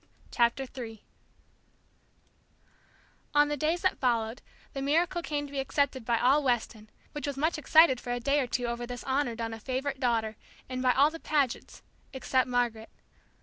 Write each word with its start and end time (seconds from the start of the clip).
CHAPTER 0.31 0.63
III 0.75 1.03
On 3.35 3.49
the 3.49 3.55
days 3.55 3.81
that 3.83 3.99
followed, 3.99 4.41
the 4.73 4.81
miracle 4.81 5.21
came 5.21 5.45
to 5.45 5.51
be 5.51 5.59
accepted 5.59 6.05
by 6.05 6.17
all 6.17 6.41
Weston, 6.41 6.89
which 7.11 7.27
was 7.27 7.37
much 7.37 7.59
excited 7.59 7.99
for 8.01 8.11
a 8.11 8.19
day 8.19 8.39
or 8.39 8.47
two 8.47 8.65
over 8.65 8.87
this 8.87 9.03
honor 9.03 9.35
done 9.35 9.53
a 9.53 9.59
favorite 9.59 9.99
daughter, 9.99 10.37
and 10.67 10.81
by 10.81 10.93
all 10.93 11.11
the 11.11 11.19
Pagets, 11.19 11.83
except 12.13 12.47
Margaret. 12.47 12.89